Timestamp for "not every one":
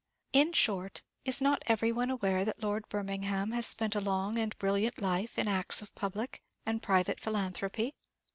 1.41-2.09